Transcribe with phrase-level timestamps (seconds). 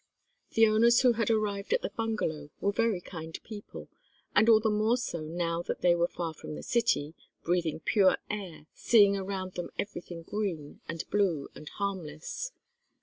[0.53, 3.87] The owners who had arrived at the bungalow were very kind people,
[4.35, 8.17] and all the more so now that they were far from the city, breathing pure
[8.27, 12.51] air, seeing around them everything green, and blue and harmless.